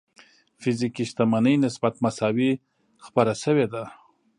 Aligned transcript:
فزيکي 0.61 1.03
شتمنۍ 1.09 1.55
نسبت 1.65 1.93
مساوي 2.03 2.51
خپره 3.05 3.33
شوې 3.43 3.65
ده. 3.73 3.83